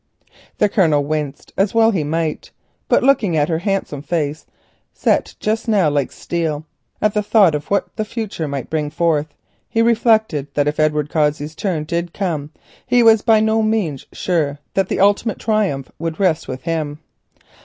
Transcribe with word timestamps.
The 0.57 0.67
Colonel 0.67 1.03
winced, 1.05 1.53
as 1.55 1.75
well 1.75 1.91
he 1.91 2.03
might, 2.03 2.49
but 2.87 3.03
looking 3.03 3.37
at 3.37 3.49
her 3.49 3.59
handsome 3.59 4.01
face, 4.01 4.47
set 4.95 5.35
just 5.39 5.67
now 5.67 5.91
like 5.91 6.11
steel 6.11 6.65
at 7.03 7.13
the 7.13 7.21
thought 7.21 7.53
of 7.53 7.67
what 7.69 7.95
the 7.97 8.03
future 8.03 8.47
might 8.47 8.67
bring 8.67 8.89
forth, 8.89 9.35
he 9.69 9.83
reflected 9.83 10.47
that 10.55 10.67
if 10.67 10.79
Edward 10.79 11.11
Cossey's 11.11 11.53
turn 11.53 11.83
did 11.83 12.13
come 12.15 12.49
he 12.87 13.03
was 13.03 13.21
by 13.21 13.39
no 13.41 13.61
means 13.61 14.07
sure 14.11 14.57
that 14.73 14.89
the 14.89 14.99
ultimate 14.99 15.37
triumph 15.37 15.91
would 15.99 16.19
rest 16.19 16.47
with 16.47 16.63
him. 16.63 16.97